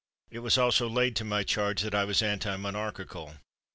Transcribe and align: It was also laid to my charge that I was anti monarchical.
It 0.31 0.39
was 0.39 0.57
also 0.57 0.89
laid 0.89 1.15
to 1.17 1.23
my 1.23 1.43
charge 1.43 1.83
that 1.83 1.93
I 1.93 2.05
was 2.05 2.23
anti 2.23 2.55
monarchical. 2.55 3.35